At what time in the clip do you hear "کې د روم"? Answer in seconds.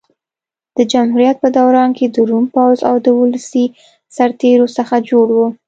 1.97-2.45